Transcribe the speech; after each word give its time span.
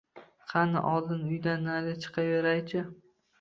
Qani, 0.53 0.79
oldin 0.93 1.21
uydan 1.33 1.67
nari 1.71 1.93
chiqaveray-chi 2.07 2.83